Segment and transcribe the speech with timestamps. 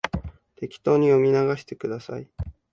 [0.55, 2.27] 適当に読み流してください